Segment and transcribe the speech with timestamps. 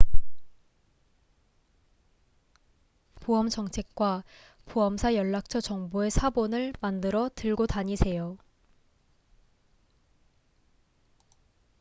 [3.19, 4.23] 보험 정책과
[4.65, 8.39] 보험사 연락처 정보의 사본을 만들어 들고 다니세요